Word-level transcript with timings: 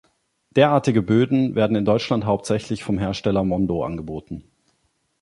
Derartige 0.49 1.03
Böden 1.03 1.53
werden 1.53 1.75
in 1.75 1.85
Deutschland 1.85 2.25
hauptsächlich 2.25 2.83
vom 2.83 2.97
Hersteller 2.97 3.43
Mondo 3.43 3.83
angeboten. 3.85 4.43